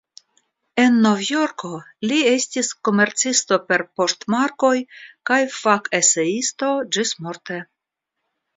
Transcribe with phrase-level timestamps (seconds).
[0.83, 1.69] En Novjorko
[2.11, 4.73] li estis komercisto per poŝtmarkoj
[5.33, 7.63] kaj fakeseisto ĝismorte.